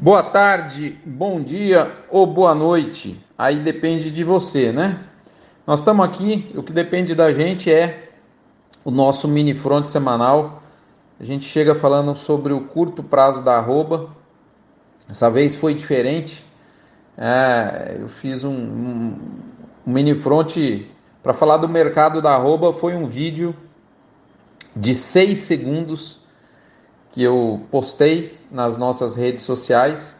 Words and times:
Boa 0.00 0.22
tarde, 0.22 0.96
bom 1.04 1.42
dia 1.42 1.92
ou 2.08 2.24
boa 2.24 2.54
noite. 2.54 3.20
Aí 3.36 3.58
depende 3.58 4.12
de 4.12 4.22
você, 4.22 4.70
né? 4.70 5.00
Nós 5.66 5.80
estamos 5.80 6.06
aqui, 6.06 6.52
o 6.54 6.62
que 6.62 6.72
depende 6.72 7.16
da 7.16 7.32
gente 7.32 7.68
é 7.68 8.08
o 8.84 8.92
nosso 8.92 9.26
mini 9.26 9.54
front 9.54 9.84
semanal. 9.86 10.62
A 11.18 11.24
gente 11.24 11.46
chega 11.46 11.74
falando 11.74 12.14
sobre 12.14 12.52
o 12.52 12.60
curto 12.60 13.02
prazo 13.02 13.42
da 13.42 13.56
arroba. 13.56 14.10
Essa 15.10 15.28
vez 15.28 15.56
foi 15.56 15.74
diferente. 15.74 16.44
É, 17.16 17.96
eu 17.98 18.08
fiz 18.08 18.44
um, 18.44 18.54
um, 18.54 19.18
mini 19.84 20.14
front 20.14 20.58
para 21.24 21.34
falar 21.34 21.56
do 21.56 21.68
mercado 21.68 22.22
da 22.22 22.36
arroba. 22.36 22.72
Foi 22.72 22.94
um 22.94 23.04
vídeo 23.04 23.52
de 24.76 24.94
6 24.94 25.36
segundos 25.38 26.20
que 27.10 27.22
eu 27.22 27.60
postei 27.70 28.38
nas 28.50 28.76
nossas 28.76 29.14
redes 29.14 29.42
sociais, 29.42 30.16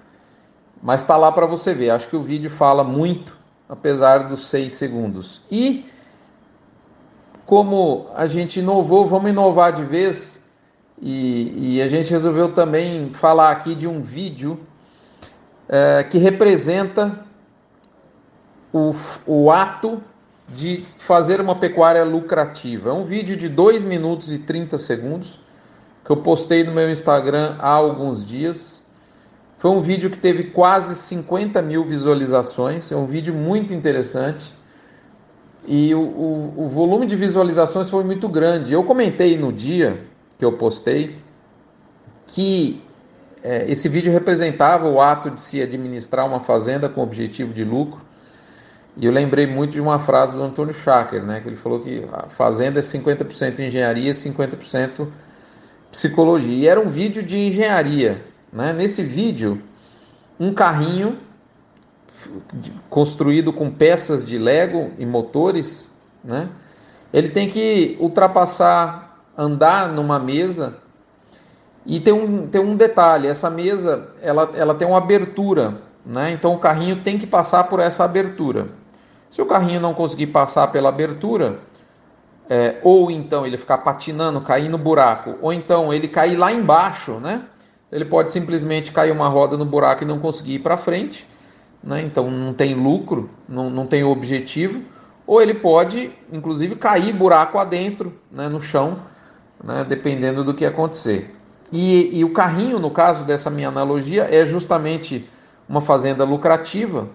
mas 0.83 1.03
está 1.03 1.17
lá 1.17 1.31
para 1.33 1.47
você 1.47 1.75
ver. 1.75 1.91
Acho 1.91 2.09
que 2.09 2.17
o 2.17 2.23
vídeo 2.23 2.51
fala 2.51 2.85
muito, 2.85 3.37
apesar 3.69 4.29
dos 4.29 4.49
6 4.49 4.73
segundos. 4.73 5.43
E 5.51 5.87
como 7.45 8.09
a 8.15 8.27
gente 8.27 8.61
inovou, 8.61 9.07
vamos 9.07 9.31
inovar 9.31 9.73
de 9.73 9.85
vez. 9.85 10.45
E, 11.01 11.77
e 11.77 11.83
a 11.83 11.89
gente 11.89 12.11
resolveu 12.11 12.53
também 12.53 13.13
falar 13.15 13.51
aqui 13.51 13.75
de 13.75 13.87
um 13.87 14.03
vídeo 14.03 14.61
é, 15.69 16.03
que 16.05 16.19
representa 16.19 17.25
o, 18.73 18.91
o 19.27 19.51
ato 19.51 20.03
de 20.49 20.85
fazer 20.97 21.41
uma 21.41 21.55
pecuária 21.55 22.05
lucrativa. 22.05 22.91
É 22.91 22.93
um 22.93 23.05
vídeo 23.05 23.37
de 23.37 23.49
2 23.49 23.85
minutos 23.85 24.31
e 24.31 24.39
30 24.39 24.79
segundos 24.79 25.39
que 26.09 26.13
eu 26.13 26.17
postei 26.17 26.65
no 26.65 26.73
meu 26.73 26.91
Instagram 26.91 27.57
há 27.59 27.69
alguns 27.69 28.25
dias. 28.25 28.81
Foi 29.59 29.71
um 29.71 29.79
vídeo 29.79 30.09
que 30.09 30.17
teve 30.17 30.45
quase 30.45 30.95
50 30.97 31.61
mil 31.61 31.85
visualizações, 31.85 32.91
é 32.91 32.97
um 32.97 33.05
vídeo 33.05 33.35
muito 33.35 33.75
interessante. 33.75 34.55
E 35.67 35.95
o, 35.95 36.01
o, 36.01 36.65
o 36.65 36.67
volume 36.67 37.05
de 37.05 37.15
visualizações 37.15 37.91
foi 37.91 38.05
muito 38.05 38.27
grande. 38.27 38.73
Eu 38.73 38.85
comentei 38.85 39.37
no 39.37 39.53
dia 39.53 40.03
que 40.39 40.45
eu 40.47 40.53
postei 40.53 41.19
que 42.27 42.83
é, 43.43 43.71
esse 43.71 43.87
vídeo 43.87 44.11
representava 44.11 44.89
o 44.89 45.03
ato 45.03 45.31
de 45.31 45.43
se 45.43 45.61
administrar 45.61 46.27
uma 46.27 46.41
fazenda 46.41 46.89
com 46.89 47.03
objetivo 47.03 47.53
de 47.53 47.65
lucro. 47.65 48.01
E 48.97 49.05
eu 49.05 49.13
lembrei 49.13 49.47
muito 49.47 49.73
de 49.73 49.81
uma 49.83 49.99
frase 49.99 50.35
do 50.35 50.43
Antônio 50.43 50.73
Schacker, 50.73 51.23
né, 51.23 51.41
que 51.41 51.49
ele 51.49 51.57
falou 51.57 51.81
que 51.81 52.03
a 52.11 52.31
fazenda 52.31 52.79
é 52.79 52.83
50% 52.83 53.59
engenharia 53.59 54.09
e 54.09 54.15
50% 54.15 55.07
psicologia. 55.91 56.57
E 56.57 56.69
era 56.69 56.81
um 56.81 56.89
vídeo 56.89 57.23
de 57.23 57.39
engenharia. 57.39 58.25
Né? 58.53 58.73
Nesse 58.73 59.03
vídeo, 59.03 59.63
um 60.39 60.53
carrinho 60.53 61.19
construído 62.91 63.53
com 63.53 63.71
peças 63.71 64.25
de 64.25 64.39
Lego 64.39 64.91
e 64.99 65.07
motores, 65.07 65.97
né? 66.23 66.49
ele 67.13 67.31
tem 67.31 67.49
que 67.49 67.97
ultrapassar, 68.01 69.23
andar 69.37 69.89
numa 69.93 70.19
mesa. 70.19 70.79
E 71.87 72.01
tem 72.01 72.13
um, 72.13 72.47
tem 72.47 72.61
um 72.61 72.77
detalhe: 72.77 73.29
essa 73.29 73.49
mesa 73.49 74.13
ela, 74.21 74.51
ela 74.55 74.75
tem 74.75 74.87
uma 74.87 74.99
abertura, 74.99 75.81
né? 76.05 76.33
então 76.33 76.55
o 76.55 76.59
carrinho 76.59 77.03
tem 77.03 77.19
que 77.19 77.27
passar 77.27 77.65
por 77.65 77.81
essa 77.81 78.05
abertura. 78.05 78.69
Se 79.31 79.43
o 79.43 79.47
carrinho 79.47 79.81
não 79.81 79.93
conseguir 79.93 80.29
passar 80.29 80.69
pela 80.69 80.89
abertura, 80.89 81.61
é, 82.49 82.81
ou 82.83 83.11
então 83.11 83.47
ele 83.47 83.59
ficar 83.59 83.79
patinando, 83.79 84.41
cair 84.41 84.69
no 84.69 84.79
buraco, 84.79 85.37
ou 85.43 85.53
então 85.53 85.93
ele 85.93 86.09
cair 86.09 86.37
lá 86.37 86.53
embaixo, 86.53 87.21
né? 87.21 87.45
Ele 87.93 88.05
pode 88.05 88.31
simplesmente 88.31 88.93
cair 88.93 89.13
uma 89.13 89.29
roda 89.29 89.57
no 89.57 89.65
buraco 89.65 90.05
e 90.05 90.07
não 90.07 90.19
conseguir 90.19 90.55
ir 90.55 90.59
para 90.61 90.77
frente, 90.77 91.27
né? 91.83 92.01
Então 92.03 92.31
não 92.31 92.55
tem 92.55 92.75
lucro, 92.75 93.31
não, 93.49 93.71
não 93.71 93.87
tem 93.87 94.03
objetivo. 94.03 94.83
Ou 95.27 95.43
ele 95.43 95.55
pode, 95.55 96.11
inclusive, 96.33 96.75
cair 96.75 97.13
buraco 97.13 97.59
adentro, 97.59 98.15
né, 98.33 98.49
no 98.49 98.63
chão, 98.63 99.03
né, 99.63 99.85
dependendo 99.87 100.43
do 100.43 100.55
que 100.55 100.65
acontecer. 100.65 101.37
E, 101.71 102.19
e 102.19 102.25
o 102.25 102.33
carrinho, 102.33 102.79
no 102.79 102.91
caso 102.91 103.27
dessa 103.27 103.51
minha 103.51 103.69
analogia, 103.69 104.27
é 104.31 104.47
justamente 104.47 105.29
uma 105.69 105.83
fazenda 105.83 106.25
lucrativa, 106.25 107.11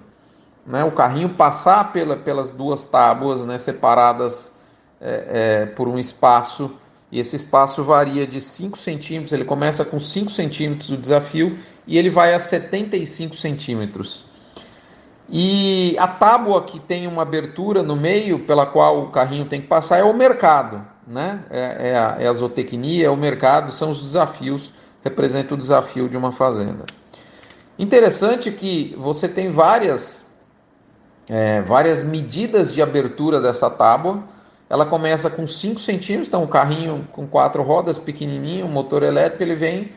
né? 0.65 0.83
O 0.83 0.91
carrinho 0.91 1.29
passar 1.29 1.91
pela, 1.91 2.15
pelas 2.15 2.53
duas 2.53 2.85
tábuas, 2.85 3.43
né, 3.45 3.57
separadas 3.57 4.52
é, 5.03 5.25
é, 5.27 5.65
por 5.65 5.87
um 5.87 5.99
espaço, 5.99 6.71
e 7.11 7.19
esse 7.19 7.35
espaço 7.35 7.83
varia 7.83 8.25
de 8.25 8.39
5 8.39 8.77
centímetros, 8.77 9.33
ele 9.33 9.45
começa 9.45 9.83
com 9.83 9.99
5 9.99 10.31
centímetros 10.31 10.89
o 10.89 10.97
desafio 10.97 11.59
e 11.85 11.97
ele 11.97 12.09
vai 12.09 12.33
a 12.33 12.39
75 12.39 13.35
centímetros. 13.35 14.25
E 15.29 15.95
a 15.99 16.07
tábua 16.07 16.63
que 16.63 16.79
tem 16.79 17.05
uma 17.05 17.21
abertura 17.21 17.83
no 17.83 17.95
meio 17.95 18.39
pela 18.39 18.65
qual 18.65 19.03
o 19.03 19.11
carrinho 19.11 19.45
tem 19.45 19.61
que 19.61 19.67
passar 19.67 19.99
é 19.99 20.03
o 20.03 20.13
mercado, 20.13 20.85
né? 21.07 21.43
É, 21.49 21.89
é, 21.89 21.97
a, 21.97 22.17
é 22.19 22.27
a 22.27 22.33
zootecnia, 22.33 23.05
é 23.05 23.09
o 23.09 23.17
mercado, 23.17 23.71
são 23.71 23.89
os 23.89 24.01
desafios, 24.01 24.73
representa 25.03 25.53
o 25.53 25.57
desafio 25.57 26.09
de 26.09 26.17
uma 26.17 26.31
fazenda. 26.31 26.85
Interessante 27.77 28.51
que 28.51 28.95
você 28.97 29.27
tem 29.27 29.49
várias, 29.49 30.31
é, 31.27 31.61
várias 31.61 32.03
medidas 32.03 32.73
de 32.73 32.81
abertura 32.81 33.41
dessa 33.41 33.69
tábua, 33.69 34.23
ela 34.73 34.87
começa 34.87 35.29
com 35.29 35.45
5 35.45 35.79
centímetros, 35.79 36.29
então 36.29 36.41
um 36.41 36.47
carrinho 36.47 37.07
com 37.11 37.27
quatro 37.27 37.61
rodas, 37.61 37.99
pequenininho, 37.99 38.65
um 38.65 38.71
motor 38.71 39.03
elétrico, 39.03 39.43
ele 39.43 39.53
vem 39.53 39.91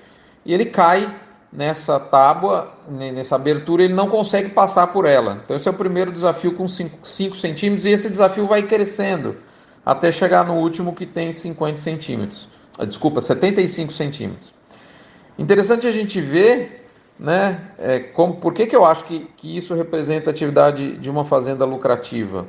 e 0.45 0.53
ele 0.53 0.67
cai 0.67 1.11
nessa 1.51 1.99
tábua, 1.99 2.71
nessa 2.87 3.37
abertura, 3.37 3.85
ele 3.85 3.95
não 3.95 4.07
consegue 4.07 4.51
passar 4.51 4.89
por 4.89 5.07
ela. 5.07 5.41
Então 5.43 5.57
esse 5.57 5.67
é 5.67 5.71
o 5.71 5.75
primeiro 5.75 6.13
desafio 6.13 6.53
com 6.53 6.69
5 6.69 7.35
centímetros 7.35 7.87
e 7.87 7.91
esse 7.91 8.11
desafio 8.11 8.47
vai 8.47 8.65
crescendo 8.65 9.37
até 9.83 10.13
chegar 10.13 10.45
no 10.45 10.57
último 10.57 10.95
que 10.95 11.07
tem 11.07 11.33
50 11.33 11.79
centímetros. 11.79 12.47
Ah, 12.79 12.85
desculpa, 12.85 13.23
75 13.23 13.91
centímetros. 13.91 14.53
Interessante 15.39 15.87
a 15.87 15.91
gente 15.91 16.21
ver, 16.21 16.87
né, 17.19 17.63
é, 17.79 18.01
como, 18.01 18.35
por 18.35 18.53
que, 18.53 18.67
que 18.67 18.77
eu 18.77 18.85
acho 18.85 19.07
que, 19.07 19.27
que 19.39 19.57
isso 19.57 19.75
representa 19.75 20.29
a 20.29 20.33
atividade 20.33 20.99
de 20.99 21.09
uma 21.09 21.25
fazenda 21.25 21.65
lucrativa? 21.65 22.47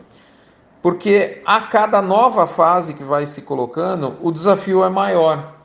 Porque 0.82 1.42
a 1.46 1.62
cada 1.62 2.02
nova 2.02 2.46
fase 2.48 2.94
que 2.94 3.04
vai 3.04 3.26
se 3.26 3.42
colocando, 3.42 4.18
o 4.22 4.32
desafio 4.32 4.84
é 4.84 4.90
maior. 4.90 5.56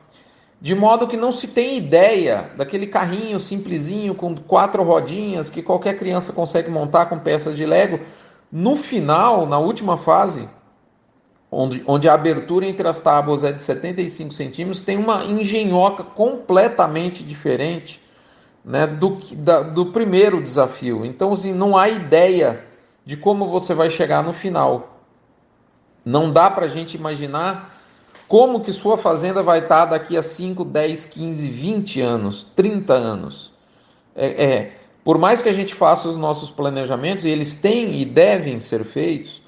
De 0.59 0.73
modo 0.73 1.07
que 1.07 1.17
não 1.17 1.31
se 1.31 1.47
tem 1.47 1.77
ideia 1.77 2.51
daquele 2.55 2.87
carrinho 2.87 3.39
simplesinho 3.39 4.15
com 4.15 4.33
quatro 4.35 4.81
rodinhas 4.81 5.49
que 5.49 5.61
qualquer 5.61 5.97
criança 5.97 6.31
consegue 6.31 6.69
montar 6.69 7.07
com 7.07 7.19
peças 7.19 7.55
de 7.55 7.65
Lego. 7.65 7.99
No 8.51 8.77
final, 8.77 9.45
na 9.45 9.59
última 9.59 9.97
fase, 9.97 10.47
onde, 11.51 11.83
onde 11.85 12.07
a 12.07 12.13
abertura 12.13 12.65
entre 12.65 12.87
as 12.87 12.99
tábuas 12.99 13.43
é 13.43 13.51
de 13.51 13.61
75 13.61 14.33
centímetros, 14.33 14.81
tem 14.81 14.97
uma 14.97 15.25
engenhoca 15.25 16.03
completamente 16.03 17.23
diferente 17.23 18.01
né, 18.63 18.87
do, 18.87 19.17
da, 19.35 19.61
do 19.61 19.87
primeiro 19.87 20.41
desafio. 20.41 21.05
Então, 21.05 21.33
assim, 21.33 21.53
não 21.53 21.77
há 21.77 21.89
ideia 21.89 22.63
de 23.05 23.17
como 23.17 23.47
você 23.47 23.73
vai 23.73 23.89
chegar 23.89 24.23
no 24.23 24.31
final. 24.31 24.92
Não 26.05 26.31
dá 26.31 26.49
para 26.49 26.65
a 26.65 26.69
gente 26.69 26.95
imaginar 26.95 27.73
como 28.27 28.61
que 28.61 28.71
sua 28.71 28.97
fazenda 28.97 29.43
vai 29.43 29.59
estar 29.59 29.85
tá 29.87 29.97
daqui 29.97 30.17
a 30.17 30.23
5, 30.23 30.65
10, 30.65 31.05
15, 31.05 31.49
20 31.49 32.01
anos, 32.01 32.47
30 32.55 32.93
anos. 32.93 33.51
É, 34.15 34.43
é, 34.43 34.71
por 35.03 35.17
mais 35.17 35.41
que 35.41 35.49
a 35.49 35.53
gente 35.53 35.75
faça 35.75 36.07
os 36.07 36.17
nossos 36.17 36.49
planejamentos, 36.49 37.25
e 37.25 37.29
eles 37.29 37.55
têm 37.55 37.99
e 37.99 38.05
devem 38.05 38.59
ser 38.59 38.83
feitos, 38.83 39.41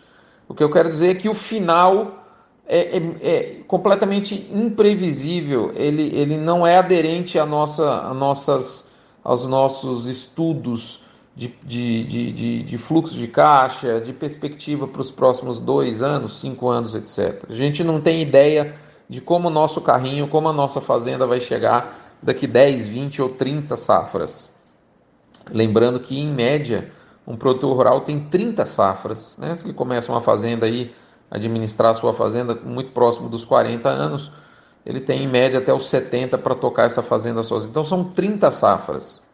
o 0.47 0.53
que 0.53 0.63
eu 0.63 0.69
quero 0.69 0.89
dizer 0.89 1.09
é 1.09 1.15
que 1.15 1.29
o 1.29 1.33
final 1.33 2.25
é, 2.67 2.97
é, 2.97 3.01
é 3.21 3.55
completamente 3.67 4.49
imprevisível, 4.53 5.71
ele, 5.75 6.15
ele 6.15 6.37
não 6.37 6.65
é 6.65 6.77
aderente 6.77 7.39
a 7.39 7.45
nossa, 7.45 8.01
a 8.01 8.13
nossas, 8.13 8.91
aos 9.23 9.47
nossos 9.47 10.07
estudos 10.07 11.04
de, 11.35 11.53
de, 11.63 12.03
de, 12.31 12.63
de, 12.63 12.77
fluxo 12.77 13.15
de 13.15 13.27
caixa, 13.27 13.99
de 13.99 14.13
perspectiva 14.13 14.87
para 14.87 15.01
os 15.01 15.11
próximos 15.11 15.59
dois 15.59 16.01
anos, 16.01 16.39
cinco 16.39 16.69
anos, 16.69 16.95
etc. 16.95 17.43
A 17.49 17.53
gente 17.53 17.83
não 17.83 17.99
tem 17.99 18.21
ideia 18.21 18.75
de 19.09 19.19
como 19.19 19.49
o 19.49 19.51
nosso 19.51 19.81
carrinho, 19.81 20.29
como 20.29 20.47
a 20.47 20.53
nossa 20.53 20.79
fazenda 20.79 21.27
vai 21.27 21.41
chegar 21.41 22.15
daqui 22.23 22.47
10, 22.47 22.87
20 22.87 23.21
ou 23.21 23.29
30 23.29 23.75
safras. 23.75 24.49
Lembrando 25.51 25.99
que, 25.99 26.17
em 26.17 26.33
média, 26.33 26.91
um 27.27 27.35
produtor 27.35 27.75
rural 27.75 28.01
tem 28.01 28.19
30 28.21 28.65
safras. 28.65 29.37
Né? 29.37 29.55
Se 29.55 29.65
ele 29.65 29.73
começa 29.73 30.11
uma 30.11 30.21
fazenda 30.21 30.65
aí, 30.65 30.93
administrar 31.29 31.93
sua 31.95 32.13
fazenda 32.13 32.55
muito 32.55 32.91
próximo 32.91 33.27
dos 33.27 33.43
40 33.43 33.89
anos, 33.89 34.31
ele 34.85 35.01
tem 35.01 35.23
em 35.23 35.27
média 35.27 35.59
até 35.59 35.73
os 35.73 35.89
70 35.89 36.37
para 36.37 36.55
tocar 36.55 36.85
essa 36.85 37.01
fazenda 37.01 37.43
sozinho. 37.43 37.71
Então 37.71 37.83
são 37.83 38.05
30 38.05 38.49
safras. 38.51 39.24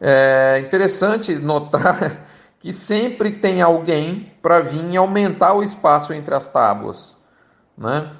É 0.00 0.62
interessante 0.64 1.34
notar 1.34 2.26
que 2.60 2.72
sempre 2.72 3.32
tem 3.32 3.62
alguém 3.62 4.32
para 4.40 4.60
vir 4.60 4.96
aumentar 4.96 5.54
o 5.54 5.62
espaço 5.62 6.12
entre 6.12 6.34
as 6.34 6.48
tábuas. 6.48 7.16
Né? 7.76 8.10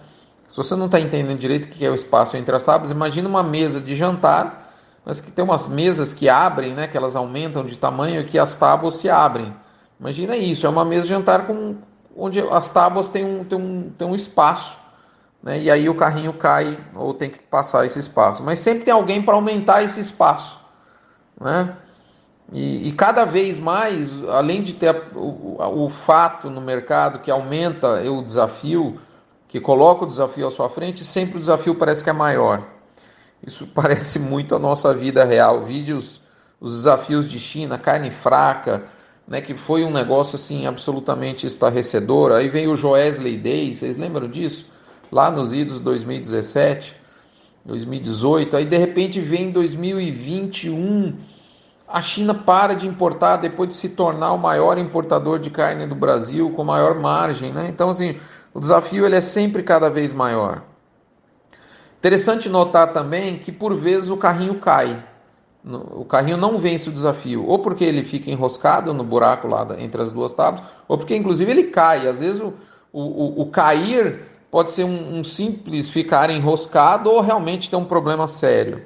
Se 0.48 0.56
você 0.56 0.74
não 0.76 0.86
está 0.86 0.98
entendendo 1.00 1.38
direito 1.38 1.66
o 1.66 1.68
que 1.68 1.84
é 1.84 1.90
o 1.90 1.94
espaço 1.94 2.36
entre 2.36 2.54
as 2.54 2.64
tábuas, 2.64 2.90
imagine 2.90 3.26
uma 3.26 3.42
mesa 3.42 3.80
de 3.80 3.94
jantar 3.94 4.68
mas 5.08 5.22
que 5.22 5.32
tem 5.32 5.42
umas 5.42 5.66
mesas 5.66 6.12
que 6.12 6.28
abrem, 6.28 6.74
né, 6.74 6.86
que 6.86 6.94
elas 6.94 7.16
aumentam 7.16 7.64
de 7.64 7.78
tamanho 7.78 8.20
e 8.20 8.24
que 8.24 8.38
as 8.38 8.56
tábuas 8.56 8.96
se 8.96 9.08
abrem. 9.08 9.54
Imagina 9.98 10.36
isso, 10.36 10.66
é 10.66 10.68
uma 10.68 10.84
mesa 10.84 11.04
de 11.04 11.08
jantar 11.08 11.46
com, 11.46 11.76
onde 12.14 12.40
as 12.40 12.68
tábuas 12.68 13.08
têm 13.08 13.24
um, 13.24 13.42
têm 13.42 13.58
um, 13.58 13.90
têm 13.96 14.06
um 14.06 14.14
espaço, 14.14 14.78
né, 15.42 15.58
e 15.62 15.70
aí 15.70 15.88
o 15.88 15.94
carrinho 15.94 16.34
cai 16.34 16.78
ou 16.94 17.14
tem 17.14 17.30
que 17.30 17.40
passar 17.40 17.86
esse 17.86 17.98
espaço. 17.98 18.42
Mas 18.42 18.60
sempre 18.60 18.84
tem 18.84 18.92
alguém 18.92 19.22
para 19.22 19.34
aumentar 19.34 19.82
esse 19.82 19.98
espaço. 19.98 20.60
Né? 21.40 21.76
E, 22.52 22.88
e, 22.88 22.92
cada 22.92 23.24
vez 23.24 23.58
mais, 23.58 24.24
além 24.24 24.62
de 24.62 24.72
ter 24.72 24.94
o, 25.14 25.84
o, 25.84 25.88
fato 25.88 26.48
no 26.48 26.60
mercado 26.60 27.18
que 27.18 27.30
aumenta 27.30 28.02
o 28.10 28.22
desafio, 28.22 28.98
que 29.46 29.60
coloca 29.60 30.04
o 30.04 30.08
desafio 30.08 30.46
à 30.46 30.50
sua 30.50 30.68
frente, 30.70 31.04
sempre 31.04 31.36
o 31.36 31.38
desafio 31.38 31.74
parece 31.74 32.02
que 32.02 32.08
é 32.08 32.12
maior. 32.12 32.66
Isso 33.46 33.66
parece 33.74 34.18
muito 34.18 34.54
a 34.54 34.58
nossa 34.58 34.94
vida 34.94 35.24
real. 35.24 35.64
Vídeos, 35.64 36.22
os 36.58 36.74
desafios 36.74 37.30
de 37.30 37.38
China, 37.38 37.78
carne 37.78 38.10
fraca, 38.10 38.84
né, 39.26 39.42
que 39.42 39.54
foi 39.54 39.84
um 39.84 39.90
negócio 39.90 40.36
assim 40.36 40.66
absolutamente 40.66 41.46
estarrecedor. 41.46 42.32
Aí 42.32 42.48
vem 42.48 42.66
o 42.66 42.76
Joesley 42.76 43.36
Day, 43.36 43.74
vocês 43.74 43.98
lembram 43.98 44.26
disso? 44.26 44.70
Lá 45.12 45.30
nos 45.30 45.52
idos 45.52 45.80
2017, 45.80 46.96
2018. 47.68 48.56
Aí 48.56 48.64
de 48.64 48.76
repente 48.76 49.20
vem 49.20 49.52
2021 49.52 51.16
a 51.86 52.00
China 52.00 52.34
para 52.34 52.74
de 52.74 52.88
importar 52.88 53.36
depois 53.36 53.68
de 53.68 53.74
se 53.74 53.90
tornar 53.90 54.32
o 54.32 54.38
maior 54.38 54.78
importador 54.78 55.38
de 55.38 55.50
carne 55.50 55.86
do 55.86 55.94
Brasil, 55.94 56.50
com 56.50 56.64
maior 56.64 56.98
margem. 56.98 57.52
Né? 57.52 57.68
Então, 57.68 57.90
assim, 57.90 58.16
o 58.52 58.58
desafio 58.60 59.06
ele 59.06 59.16
é 59.16 59.20
sempre 59.20 59.62
cada 59.62 59.88
vez 59.88 60.12
maior. 60.12 60.62
Interessante 61.98 62.48
notar 62.48 62.92
também 62.92 63.38
que, 63.38 63.52
por 63.52 63.74
vezes, 63.74 64.08
o 64.10 64.16
carrinho 64.16 64.54
cai. 64.56 65.02
O 65.64 66.04
carrinho 66.04 66.36
não 66.36 66.56
vence 66.56 66.88
o 66.88 66.92
desafio, 66.92 67.44
ou 67.44 67.58
porque 67.58 67.84
ele 67.84 68.04
fica 68.04 68.30
enroscado 68.30 68.94
no 68.94 69.04
buraco 69.04 69.48
lá 69.48 69.66
entre 69.78 70.00
as 70.00 70.12
duas 70.12 70.32
tábuas, 70.32 70.64
ou 70.86 70.96
porque, 70.96 71.16
inclusive, 71.16 71.50
ele 71.50 71.64
cai. 71.64 72.06
Às 72.06 72.20
vezes, 72.20 72.40
o, 72.40 72.54
o, 72.92 73.42
o 73.42 73.46
cair 73.46 74.27
pode 74.50 74.70
ser 74.70 74.84
um, 74.84 75.18
um 75.18 75.24
simples 75.24 75.88
ficar 75.88 76.30
enroscado 76.30 77.10
ou 77.10 77.20
realmente 77.20 77.68
ter 77.68 77.76
um 77.76 77.84
problema 77.84 78.26
sério 78.26 78.82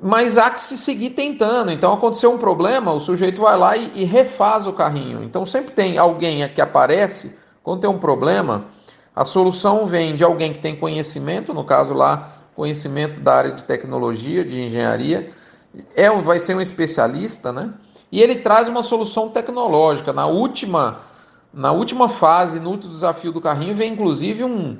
mas 0.00 0.38
há 0.38 0.50
que 0.50 0.60
se 0.60 0.76
seguir 0.76 1.10
tentando. 1.10 1.70
Então 1.72 1.92
aconteceu 1.92 2.32
um 2.32 2.38
problema, 2.38 2.92
o 2.92 3.00
sujeito 3.00 3.42
vai 3.42 3.58
lá 3.58 3.76
e, 3.76 4.02
e, 4.02 4.04
refaz 4.04 4.66
o 4.66 4.72
carrinho. 4.72 5.22
Então 5.24 5.44
sempre 5.44 5.72
tem 5.72 5.98
alguém 5.98 6.48
que 6.48 6.60
aparece 6.60 7.36
quando 7.62 7.80
tem 7.80 7.90
um 7.90 7.98
problema. 7.98 8.66
A 9.14 9.24
solução 9.24 9.84
vem 9.84 10.14
de 10.14 10.22
alguém 10.22 10.52
que 10.52 10.60
tem 10.60 10.76
conhecimento, 10.76 11.52
no 11.52 11.64
caso 11.64 11.92
lá, 11.92 12.34
conhecimento 12.54 13.20
da 13.20 13.34
área 13.34 13.52
de 13.52 13.64
tecnologia, 13.64 14.44
de 14.44 14.60
engenharia, 14.62 15.28
é 15.94 16.10
vai 16.20 16.38
ser 16.38 16.56
um 16.56 16.60
especialista, 16.60 17.52
né? 17.52 17.72
E 18.10 18.22
ele 18.22 18.36
traz 18.36 18.68
uma 18.68 18.82
solução 18.82 19.28
tecnológica. 19.28 20.12
Na 20.12 20.26
última, 20.26 21.00
na 21.52 21.72
última 21.72 22.08
fase, 22.08 22.60
no 22.60 22.70
último 22.70 22.92
desafio 22.92 23.32
do 23.32 23.40
carrinho, 23.40 23.74
vem 23.74 23.92
inclusive 23.92 24.44
um, 24.44 24.76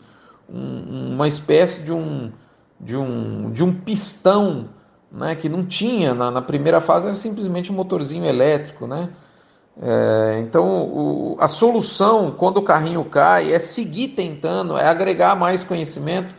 um, 0.49 1.15
uma 1.15 1.27
espécie 1.27 1.83
de 1.83 1.93
um, 1.93 2.31
de 2.81 2.97
um, 2.97 3.51
de 3.51 3.65
um 3.65 3.75
pistão 3.75 4.69
né, 5.11 5.35
que 5.35 5.49
não 5.49 5.65
tinha 5.65 6.15
na, 6.15 6.31
na, 6.31 6.43
primeira 6.43 6.81
fase, 6.81 7.07
era 7.07 7.15
simplesmente 7.15 7.73
um 7.73 7.75
motorzinho 7.75 8.25
elétrico. 8.25 8.87
Né? 8.87 9.09
É, 9.81 10.41
então, 10.41 10.85
o, 10.85 11.37
a 11.41 11.49
solução, 11.49 12.33
quando 12.33 12.59
o 12.59 12.63
carrinho 12.63 13.05
cai, 13.05 13.53
é 13.53 13.59
seguir 13.59 14.09
tentando, 14.09 14.77
é 14.77 14.87
agregar 14.87 15.35
mais 15.35 15.65
conhecimento. 15.65 16.35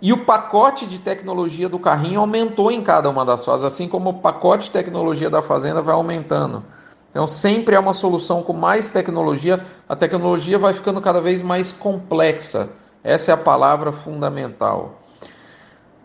E 0.00 0.12
o 0.12 0.24
pacote 0.24 0.86
de 0.86 1.00
tecnologia 1.00 1.68
do 1.68 1.78
carrinho 1.78 2.20
aumentou 2.20 2.70
em 2.70 2.82
cada 2.82 3.10
uma 3.10 3.24
das 3.24 3.44
fases, 3.44 3.64
assim 3.64 3.88
como 3.88 4.10
o 4.10 4.14
pacote 4.14 4.64
de 4.64 4.70
tecnologia 4.70 5.28
da 5.28 5.42
fazenda 5.42 5.82
vai 5.82 5.94
aumentando. 5.94 6.64
Então, 7.10 7.26
sempre 7.26 7.74
é 7.74 7.78
uma 7.78 7.94
solução 7.94 8.42
com 8.42 8.52
mais 8.52 8.90
tecnologia, 8.90 9.64
a 9.88 9.96
tecnologia 9.96 10.58
vai 10.58 10.74
ficando 10.74 11.00
cada 11.00 11.20
vez 11.20 11.42
mais 11.42 11.72
complexa. 11.72 12.70
Essa 13.02 13.30
é 13.30 13.34
a 13.34 13.38
palavra 13.38 13.92
fundamental. 13.92 15.00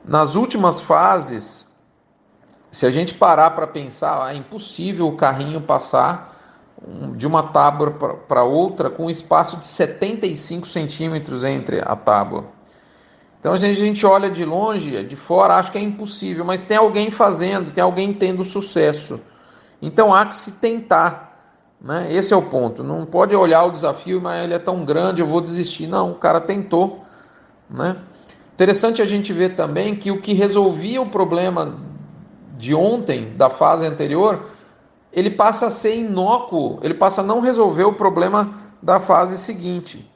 Nas 0.05 0.35
últimas 0.35 0.79
fases, 0.79 1.69
se 2.71 2.85
a 2.85 2.91
gente 2.91 3.13
parar 3.13 3.51
para 3.51 3.67
pensar, 3.67 4.33
é 4.33 4.37
impossível 4.37 5.07
o 5.07 5.15
carrinho 5.15 5.61
passar 5.61 6.33
de 7.15 7.25
uma 7.25 7.43
tábua 7.43 7.91
para 8.27 8.43
outra 8.43 8.89
com 8.89 9.05
um 9.05 9.09
espaço 9.09 9.57
de 9.57 9.67
75 9.67 10.67
centímetros 10.67 11.43
entre 11.43 11.81
a 11.81 11.95
tábua. 11.95 12.45
Então 13.39 13.53
a 13.53 13.57
gente, 13.57 13.81
a 13.81 13.85
gente 13.85 14.05
olha 14.05 14.29
de 14.29 14.43
longe, 14.43 15.03
de 15.03 15.15
fora, 15.15 15.55
acha 15.55 15.71
que 15.71 15.77
é 15.77 15.81
impossível, 15.81 16.43
mas 16.43 16.63
tem 16.63 16.77
alguém 16.77 17.11
fazendo, 17.11 17.71
tem 17.71 17.83
alguém 17.83 18.13
tendo 18.13 18.43
sucesso. 18.43 19.21
Então 19.83 20.13
há 20.13 20.25
que 20.25 20.33
se 20.33 20.53
tentar. 20.53 21.37
Né? 21.79 22.07
Esse 22.09 22.33
é 22.33 22.37
o 22.37 22.41
ponto. 22.41 22.81
Não 22.81 23.05
pode 23.05 23.35
olhar 23.35 23.65
o 23.65 23.71
desafio, 23.71 24.21
mas 24.21 24.45
ele 24.45 24.53
é 24.53 24.59
tão 24.59 24.85
grande, 24.85 25.21
eu 25.21 25.27
vou 25.27 25.41
desistir. 25.41 25.87
Não, 25.87 26.11
o 26.11 26.15
cara 26.15 26.39
tentou. 26.39 27.03
Né? 27.69 27.97
Interessante 28.53 29.01
a 29.01 29.05
gente 29.05 29.33
ver 29.33 29.55
também 29.57 29.93
que 29.93 30.09
o 30.09 30.21
que 30.21 30.33
resolvia 30.33 31.01
o 31.01 31.09
problema 31.09 31.75
de 32.57 32.73
ontem, 32.73 33.33
da 33.35 33.49
fase 33.49 33.85
anterior, 33.85 34.45
ele 35.11 35.29
passa 35.29 35.67
a 35.67 35.69
ser 35.69 35.97
inócuo, 35.97 36.79
ele 36.81 36.93
passa 36.93 37.21
a 37.21 37.25
não 37.25 37.41
resolver 37.41 37.83
o 37.83 37.93
problema 37.93 38.53
da 38.81 39.01
fase 39.01 39.37
seguinte. 39.37 40.09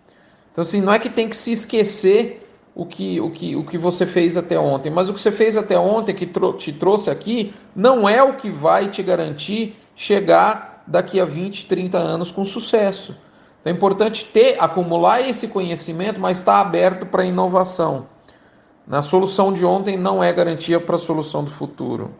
Então, 0.49 0.61
assim, 0.61 0.79
não 0.79 0.93
é 0.93 0.97
que 0.97 1.09
tem 1.09 1.27
que 1.27 1.35
se 1.35 1.51
esquecer 1.51 2.46
o 2.77 2.85
que, 2.85 3.19
o 3.19 3.31
que, 3.31 3.55
o 3.55 3.63
que 3.63 3.75
você 3.75 4.05
fez 4.05 4.37
até 4.37 4.59
ontem, 4.59 4.91
mas 4.91 5.09
o 5.09 5.13
que 5.13 5.19
você 5.19 5.31
fez 5.31 5.57
até 5.57 5.79
ontem, 5.79 6.13
que 6.13 6.27
te 6.59 6.71
trouxe 6.71 7.09
aqui, 7.09 7.51
não 7.75 8.07
é 8.07 8.21
o 8.21 8.35
que 8.35 8.51
vai 8.51 8.87
te 8.87 9.01
garantir 9.01 9.75
chegar 9.95 10.83
daqui 10.85 11.19
a 11.19 11.25
20, 11.25 11.65
30 11.65 11.97
anos 11.97 12.29
com 12.29 12.45
sucesso. 12.45 13.17
Então, 13.59 13.73
é 13.73 13.75
importante 13.75 14.25
ter, 14.25 14.57
acumular 14.59 15.27
esse 15.27 15.47
conhecimento, 15.47 16.19
mas 16.19 16.37
estar 16.37 16.61
aberto 16.61 17.07
para 17.07 17.25
inovação. 17.25 18.05
A 18.87 19.01
solução 19.01 19.51
de 19.51 19.65
ontem 19.65 19.97
não 19.97 20.23
é 20.23 20.31
garantia 20.31 20.79
para 20.79 20.97
a 20.97 20.99
solução 20.99 21.43
do 21.43 21.49
futuro. 21.49 22.11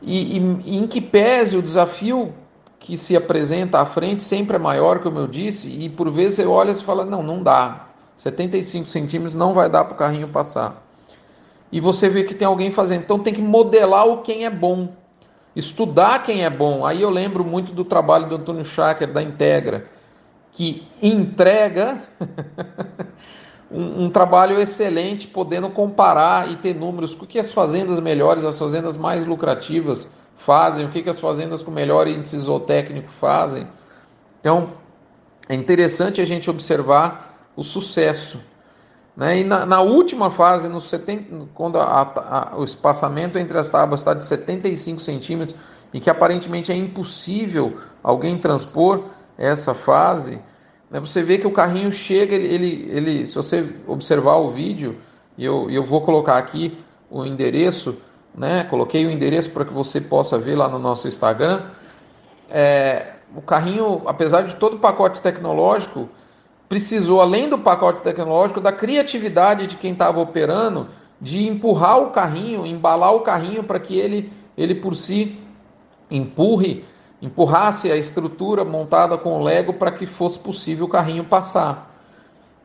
E, 0.00 0.38
e, 0.38 0.78
em 0.78 0.86
que 0.86 1.00
pese 1.00 1.56
o 1.56 1.62
desafio 1.62 2.32
que 2.78 2.96
se 2.96 3.16
apresenta 3.16 3.80
à 3.80 3.84
frente 3.84 4.22
sempre 4.22 4.54
é 4.54 4.60
maior, 4.60 5.00
como 5.00 5.18
eu 5.18 5.26
disse, 5.26 5.70
e 5.70 5.88
por 5.88 6.08
vezes 6.08 6.36
você 6.36 6.46
olha 6.46 6.70
e 6.70 6.84
fala, 6.84 7.04
não, 7.04 7.20
não 7.20 7.42
dá. 7.42 7.83
75 8.16 8.86
centímetros 8.86 9.34
não 9.34 9.52
vai 9.52 9.68
dar 9.68 9.84
para 9.84 9.94
o 9.94 9.98
carrinho 9.98 10.28
passar. 10.28 10.82
E 11.70 11.80
você 11.80 12.08
vê 12.08 12.22
que 12.22 12.34
tem 12.34 12.46
alguém 12.46 12.70
fazendo. 12.70 13.02
Então 13.02 13.18
tem 13.18 13.34
que 13.34 13.42
modelar 13.42 14.06
o 14.06 14.22
quem 14.22 14.44
é 14.44 14.50
bom. 14.50 14.92
Estudar 15.56 16.22
quem 16.22 16.44
é 16.44 16.50
bom. 16.50 16.86
Aí 16.86 17.02
eu 17.02 17.10
lembro 17.10 17.44
muito 17.44 17.72
do 17.72 17.84
trabalho 17.84 18.28
do 18.28 18.36
Antônio 18.36 18.64
Schacker, 18.64 19.12
da 19.12 19.22
Integra, 19.22 19.86
que 20.52 20.86
entrega 21.02 21.98
um, 23.70 24.04
um, 24.04 24.10
trabalho 24.10 24.60
excelente, 24.60 25.26
podendo 25.26 25.68
comparar 25.68 26.50
e 26.50 26.56
ter 26.56 26.74
números, 26.74 27.14
o 27.14 27.26
que 27.26 27.38
as 27.38 27.52
fazendas 27.52 27.98
melhores, 27.98 28.44
as 28.44 28.58
fazendas 28.58 28.96
mais 28.96 29.24
lucrativas 29.24 30.12
fazem, 30.36 30.86
o 30.86 30.90
que 30.90 31.08
as 31.08 31.18
fazendas 31.18 31.62
com 31.62 31.70
melhor 31.70 32.06
índice 32.06 32.38
zootécnico 32.38 33.10
fazem. 33.10 33.66
Então, 34.40 34.74
é 35.48 35.54
interessante 35.54 36.20
a 36.20 36.24
gente 36.24 36.48
observar 36.48 37.33
o 37.56 37.62
sucesso. 37.62 38.40
Né? 39.16 39.40
E 39.40 39.44
na, 39.44 39.64
na 39.64 39.80
última 39.80 40.30
fase, 40.30 40.68
no 40.68 40.80
70, 40.80 41.48
quando 41.54 41.78
a, 41.78 42.02
a, 42.02 42.58
o 42.58 42.64
espaçamento 42.64 43.38
entre 43.38 43.56
as 43.56 43.68
tábuas 43.68 44.00
está 44.00 44.14
de 44.14 44.24
75 44.24 45.00
centímetros, 45.00 45.56
e 45.92 46.00
que 46.00 46.10
aparentemente 46.10 46.72
é 46.72 46.74
impossível 46.74 47.78
alguém 48.02 48.36
transpor 48.36 49.04
essa 49.38 49.74
fase, 49.74 50.40
né, 50.90 50.98
você 50.98 51.22
vê 51.22 51.38
que 51.38 51.46
o 51.46 51.52
carrinho 51.52 51.90
chega, 51.92 52.34
ele, 52.34 52.46
ele, 52.46 52.90
ele 52.90 53.26
se 53.26 53.36
você 53.36 53.68
observar 53.86 54.36
o 54.36 54.50
vídeo, 54.50 54.98
e 55.38 55.44
eu, 55.44 55.70
eu 55.70 55.84
vou 55.84 56.00
colocar 56.00 56.36
aqui 56.36 56.76
o 57.10 57.24
endereço, 57.24 57.96
né, 58.34 58.64
coloquei 58.64 59.06
o 59.06 59.10
endereço 59.10 59.52
para 59.52 59.64
que 59.64 59.72
você 59.72 60.00
possa 60.00 60.36
ver 60.36 60.56
lá 60.56 60.68
no 60.68 60.78
nosso 60.78 61.06
Instagram. 61.06 61.62
É, 62.50 63.14
o 63.34 63.40
carrinho, 63.40 64.02
apesar 64.06 64.42
de 64.42 64.56
todo 64.56 64.76
o 64.76 64.78
pacote 64.78 65.20
tecnológico, 65.20 66.08
precisou, 66.74 67.20
além 67.20 67.48
do 67.48 67.56
pacote 67.56 68.02
tecnológico, 68.02 68.60
da 68.60 68.72
criatividade 68.72 69.68
de 69.68 69.76
quem 69.76 69.92
estava 69.92 70.20
operando, 70.20 70.88
de 71.20 71.46
empurrar 71.46 72.00
o 72.00 72.10
carrinho, 72.10 72.66
embalar 72.66 73.14
o 73.14 73.20
carrinho 73.20 73.62
para 73.62 73.78
que 73.78 73.96
ele, 73.96 74.32
ele 74.58 74.74
por 74.74 74.96
si 74.96 75.38
empurre 76.10 76.84
empurrasse 77.22 77.92
a 77.92 77.96
estrutura 77.96 78.64
montada 78.64 79.16
com 79.16 79.38
o 79.38 79.42
Lego 79.44 79.74
para 79.74 79.92
que 79.92 80.04
fosse 80.04 80.36
possível 80.36 80.86
o 80.86 80.88
carrinho 80.88 81.22
passar. 81.22 81.94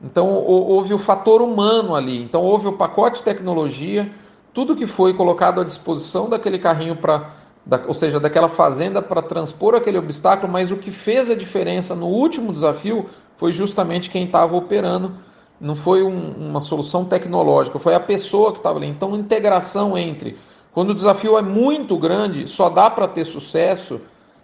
Então 0.04 0.28
houve 0.28 0.92
o 0.92 0.98
fator 0.98 1.40
humano 1.40 1.94
ali. 1.94 2.20
Então 2.24 2.42
houve 2.42 2.68
o 2.68 2.74
pacote 2.74 3.22
tecnologia, 3.22 4.10
tudo 4.52 4.76
que 4.76 4.88
foi 4.88 5.14
colocado 5.14 5.62
à 5.62 5.64
disposição 5.64 6.28
daquele 6.28 6.58
carrinho 6.58 6.96
para, 6.96 7.30
da, 7.64 7.80
ou 7.88 7.94
seja, 7.94 8.20
daquela 8.20 8.50
fazenda 8.50 9.04
para 9.04 9.22
transpor 9.22 9.76
aquele 9.76 10.00
obstáculo, 10.00 10.52
mas 10.52 10.72
o 10.72 10.78
que 10.78 10.92
fez 10.92 11.30
a 11.30 11.36
diferença 11.36 11.96
no 11.96 12.08
último 12.08 12.52
desafio 12.52 13.06
foi 13.40 13.54
justamente 13.54 14.10
quem 14.10 14.26
estava 14.26 14.54
operando. 14.54 15.14
Não 15.62 15.74
foi 15.74 16.04
um, 16.04 16.34
uma 16.50 16.60
solução 16.60 17.06
tecnológica, 17.06 17.80
foi 17.80 17.96
a 17.96 18.00
pessoa 18.00 18.52
que 18.52 18.58
estava 18.58 18.78
ali. 18.78 18.88
Então, 18.88 19.16
integração 19.16 19.98
entre 19.98 20.38
Quando 20.74 20.90
o 20.90 20.94
desafio 20.94 21.38
é 21.38 21.42
muito 21.42 21.98
grande, 21.98 22.50
só 22.50 22.70
dá 22.70 22.90
para 22.90 23.08
ter 23.08 23.24
sucesso, 23.24 24.02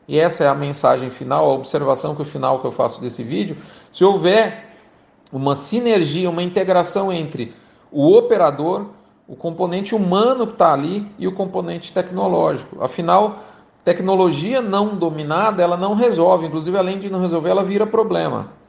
e 0.08 0.18
essa 0.18 0.46
é 0.46 0.48
a 0.48 0.56
mensagem 0.56 1.10
final, 1.10 1.46
a 1.46 1.54
observação 1.54 2.16
que 2.16 2.22
o 2.22 2.26
final 2.26 2.60
que 2.60 2.66
eu 2.66 2.72
faço 2.72 3.02
desse 3.02 3.22
vídeo, 3.22 3.58
se 3.92 4.04
houver 4.06 4.74
uma 5.32 5.56
sinergia, 5.56 6.30
uma 6.30 6.42
integração 6.42 7.12
entre 7.12 7.54
o 7.92 8.16
operador, 8.16 8.88
o 9.28 9.36
componente 9.36 9.94
humano 9.94 10.48
que 10.48 10.54
está 10.54 10.72
ali 10.72 11.06
e 11.20 11.28
o 11.28 11.34
componente 11.34 11.92
tecnológico. 11.92 12.82
Afinal, 12.82 13.44
tecnologia 13.84 14.62
não 14.62 14.96
dominada, 14.96 15.62
ela 15.62 15.76
não 15.76 15.96
resolve, 15.96 16.48
inclusive 16.48 16.78
além 16.78 16.98
de 16.98 17.10
não 17.10 17.20
resolver, 17.20 17.50
ela 17.50 17.64
vira 17.64 17.86
problema. 17.86 18.64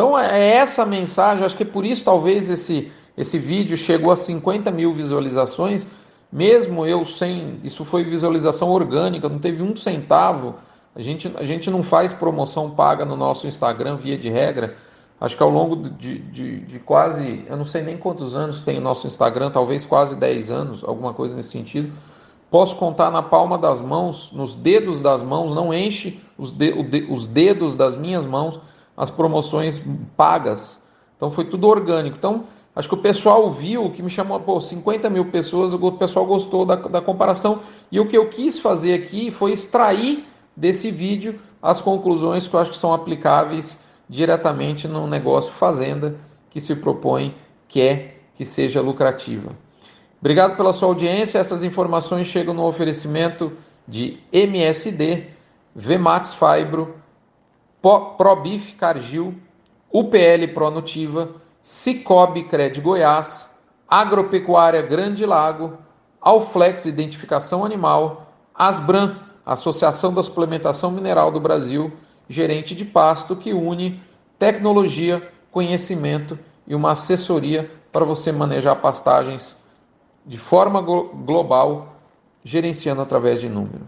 Então 0.00 0.18
é 0.18 0.54
essa 0.56 0.86
mensagem, 0.86 1.44
acho 1.44 1.54
que 1.54 1.62
é 1.62 1.66
por 1.66 1.84
isso 1.84 2.02
talvez 2.02 2.48
esse, 2.48 2.90
esse 3.18 3.38
vídeo 3.38 3.76
chegou 3.76 4.10
a 4.10 4.16
50 4.16 4.70
mil 4.70 4.94
visualizações, 4.94 5.86
mesmo 6.32 6.86
eu 6.86 7.04
sem. 7.04 7.60
Isso 7.62 7.84
foi 7.84 8.02
visualização 8.02 8.70
orgânica, 8.70 9.28
não 9.28 9.38
teve 9.38 9.62
um 9.62 9.76
centavo. 9.76 10.54
A 10.96 11.02
gente, 11.02 11.30
a 11.36 11.44
gente 11.44 11.70
não 11.70 11.82
faz 11.82 12.14
promoção 12.14 12.70
paga 12.70 13.04
no 13.04 13.14
nosso 13.14 13.46
Instagram, 13.46 13.96
via 13.96 14.16
de 14.16 14.30
regra. 14.30 14.74
Acho 15.20 15.36
que 15.36 15.42
ao 15.42 15.50
longo 15.50 15.76
de, 15.76 16.18
de, 16.18 16.60
de, 16.60 16.78
quase, 16.78 17.44
eu 17.46 17.58
não 17.58 17.66
sei 17.66 17.82
nem 17.82 17.98
quantos 17.98 18.34
anos 18.34 18.62
tem 18.62 18.78
o 18.78 18.80
nosso 18.80 19.06
Instagram, 19.06 19.50
talvez 19.50 19.84
quase 19.84 20.16
10 20.16 20.50
anos, 20.50 20.82
alguma 20.82 21.12
coisa 21.12 21.36
nesse 21.36 21.50
sentido. 21.50 21.92
Posso 22.50 22.74
contar 22.76 23.10
na 23.10 23.22
palma 23.22 23.58
das 23.58 23.82
mãos, 23.82 24.32
nos 24.32 24.54
dedos 24.54 24.98
das 24.98 25.22
mãos, 25.22 25.54
não 25.54 25.74
enche 25.74 26.22
os, 26.38 26.50
de, 26.50 26.72
os 27.10 27.26
dedos 27.26 27.74
das 27.74 27.96
minhas 27.96 28.24
mãos 28.24 28.58
as 29.00 29.10
promoções 29.10 29.80
pagas. 30.14 30.82
Então 31.16 31.30
foi 31.30 31.46
tudo 31.46 31.66
orgânico. 31.66 32.18
Então, 32.18 32.44
acho 32.76 32.86
que 32.86 32.94
o 32.94 32.98
pessoal 32.98 33.48
viu, 33.48 33.86
o 33.86 33.90
que 33.90 34.02
me 34.02 34.10
chamou, 34.10 34.38
pô, 34.40 34.60
50 34.60 35.08
mil 35.08 35.24
pessoas, 35.24 35.72
o 35.72 35.92
pessoal 35.92 36.26
gostou 36.26 36.66
da, 36.66 36.76
da 36.76 37.00
comparação. 37.00 37.60
E 37.90 37.98
o 37.98 38.06
que 38.06 38.16
eu 38.16 38.28
quis 38.28 38.58
fazer 38.58 38.92
aqui 38.92 39.30
foi 39.30 39.52
extrair 39.52 40.26
desse 40.54 40.90
vídeo 40.90 41.40
as 41.62 41.80
conclusões 41.80 42.46
que 42.46 42.54
eu 42.54 42.60
acho 42.60 42.72
que 42.72 42.76
são 42.76 42.92
aplicáveis 42.92 43.80
diretamente 44.06 44.86
no 44.86 45.06
negócio 45.06 45.50
fazenda 45.50 46.16
que 46.50 46.60
se 46.60 46.76
propõe, 46.76 47.34
quer 47.68 48.20
que 48.34 48.44
seja 48.44 48.82
lucrativa. 48.82 49.56
Obrigado 50.20 50.58
pela 50.58 50.74
sua 50.74 50.88
audiência. 50.88 51.38
Essas 51.38 51.64
informações 51.64 52.26
chegam 52.26 52.52
no 52.52 52.66
oferecimento 52.66 53.50
de 53.88 54.18
MSD, 54.30 55.28
Vmax 55.74 56.34
Fibro, 56.34 56.96
Probif 57.82 58.74
Cargill, 58.74 59.34
UPL 59.92 60.52
Pronutiva, 60.52 61.30
Cicobi 61.62 62.44
Cred 62.44 62.80
Goiás, 62.80 63.58
Agropecuária 63.88 64.82
Grande 64.82 65.24
Lago, 65.26 65.78
Alflex 66.20 66.86
Identificação 66.86 67.64
Animal, 67.64 68.32
Asbran, 68.54 69.16
Associação 69.44 70.12
da 70.12 70.22
Suplementação 70.22 70.90
Mineral 70.90 71.32
do 71.32 71.40
Brasil, 71.40 71.92
gerente 72.28 72.74
de 72.74 72.84
pasto 72.84 73.34
que 73.34 73.52
une 73.52 74.00
tecnologia, 74.38 75.32
conhecimento 75.50 76.38
e 76.66 76.74
uma 76.74 76.92
assessoria 76.92 77.70
para 77.90 78.04
você 78.04 78.30
manejar 78.30 78.76
pastagens 78.76 79.58
de 80.24 80.38
forma 80.38 80.80
global, 80.80 81.96
gerenciando 82.44 83.00
através 83.00 83.40
de 83.40 83.48
número. 83.48 83.84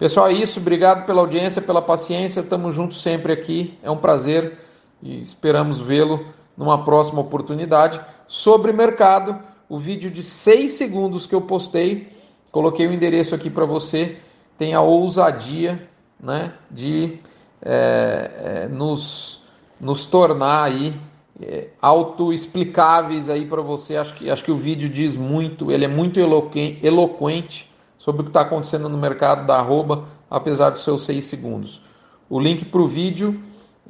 Pessoal, 0.00 0.28
é 0.28 0.32
isso. 0.32 0.60
Obrigado 0.60 1.04
pela 1.04 1.20
audiência, 1.20 1.60
pela 1.60 1.82
paciência. 1.82 2.40
Estamos 2.40 2.74
juntos 2.74 3.02
sempre 3.02 3.34
aqui. 3.34 3.78
É 3.82 3.90
um 3.90 3.98
prazer 3.98 4.56
e 5.02 5.20
esperamos 5.20 5.78
vê-lo 5.78 6.24
numa 6.56 6.82
próxima 6.86 7.20
oportunidade. 7.20 8.00
Sobre 8.26 8.72
mercado, 8.72 9.38
o 9.68 9.78
vídeo 9.78 10.10
de 10.10 10.22
6 10.22 10.70
segundos 10.72 11.26
que 11.26 11.34
eu 11.34 11.42
postei, 11.42 12.08
coloquei 12.50 12.86
o 12.86 12.94
endereço 12.94 13.34
aqui 13.34 13.50
para 13.50 13.66
você. 13.66 14.16
Tem 14.56 14.72
a 14.72 14.80
ousadia 14.80 15.86
né, 16.18 16.54
de 16.70 17.18
é, 17.60 18.30
é, 18.42 18.68
nos, 18.68 19.42
nos 19.78 20.06
tornar 20.06 20.62
aí 20.62 20.94
é, 21.42 21.68
autoexplicáveis 21.82 23.28
aí 23.28 23.44
para 23.44 23.60
você. 23.60 23.98
Acho 23.98 24.14
que, 24.14 24.30
acho 24.30 24.42
que 24.42 24.50
o 24.50 24.56
vídeo 24.56 24.88
diz 24.88 25.14
muito, 25.14 25.70
ele 25.70 25.84
é 25.84 25.88
muito 25.88 26.18
eloquente 26.18 27.69
sobre 28.00 28.22
o 28.22 28.24
que 28.24 28.30
está 28.30 28.40
acontecendo 28.40 28.88
no 28.88 28.96
mercado 28.96 29.46
da 29.46 29.56
arroba, 29.56 30.04
apesar 30.30 30.70
dos 30.70 30.82
seus 30.82 31.04
seis 31.04 31.26
segundos. 31.26 31.82
O 32.30 32.40
link 32.40 32.64
para 32.64 32.80
o 32.80 32.86
vídeo 32.86 33.38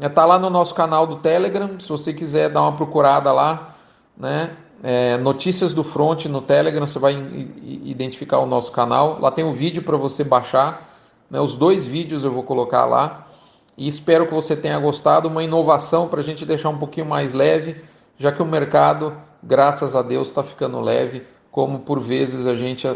está 0.00 0.22
é, 0.22 0.24
lá 0.24 0.36
no 0.36 0.50
nosso 0.50 0.74
canal 0.74 1.06
do 1.06 1.16
Telegram, 1.18 1.78
se 1.78 1.88
você 1.88 2.12
quiser 2.12 2.50
dar 2.50 2.62
uma 2.62 2.72
procurada 2.72 3.30
lá, 3.30 3.72
né? 4.16 4.50
É, 4.82 5.16
notícias 5.18 5.72
do 5.74 5.84
Front 5.84 6.24
no 6.24 6.42
Telegram, 6.42 6.84
você 6.84 6.98
vai 6.98 7.14
identificar 7.62 8.40
o 8.40 8.46
nosso 8.46 8.72
canal. 8.72 9.20
Lá 9.20 9.30
tem 9.30 9.44
um 9.44 9.52
vídeo 9.52 9.82
para 9.82 9.96
você 9.96 10.24
baixar, 10.24 10.90
né? 11.30 11.38
os 11.38 11.54
dois 11.54 11.86
vídeos 11.86 12.24
eu 12.24 12.32
vou 12.32 12.42
colocar 12.42 12.86
lá. 12.86 13.28
E 13.76 13.86
espero 13.86 14.26
que 14.26 14.34
você 14.34 14.56
tenha 14.56 14.78
gostado, 14.80 15.28
uma 15.28 15.44
inovação 15.44 16.08
para 16.08 16.20
a 16.20 16.24
gente 16.24 16.44
deixar 16.44 16.70
um 16.70 16.78
pouquinho 16.78 17.06
mais 17.06 17.32
leve, 17.32 17.76
já 18.18 18.32
que 18.32 18.42
o 18.42 18.46
mercado, 18.46 19.12
graças 19.40 19.94
a 19.94 20.02
Deus, 20.02 20.28
está 20.28 20.42
ficando 20.42 20.80
leve, 20.80 21.22
como 21.52 21.80
por 21.80 22.00
vezes 22.00 22.46
a 22.46 22.56
gente 22.56 22.88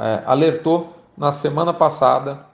é, 0.00 0.22
alertou 0.24 0.96
na 1.16 1.30
semana 1.30 1.74
passada, 1.74 2.46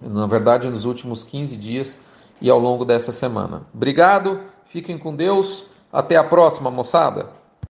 na 0.00 0.26
verdade 0.26 0.68
nos 0.68 0.84
últimos 0.84 1.22
15 1.22 1.56
dias 1.56 2.00
e 2.40 2.50
ao 2.50 2.58
longo 2.58 2.84
dessa 2.84 3.12
semana. 3.12 3.62
Obrigado, 3.72 4.40
fiquem 4.64 4.98
com 4.98 5.14
Deus, 5.14 5.66
até 5.92 6.16
a 6.16 6.24
próxima, 6.24 6.70
moçada! 6.70 7.41